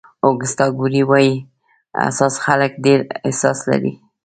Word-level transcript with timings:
اوګسټو 0.25 0.67
کوري 0.77 1.01
وایي 1.09 1.33
حساس 2.05 2.35
خلک 2.45 2.71
ډېر 2.85 2.99
احساس 3.27 3.57
لري. 3.69 3.93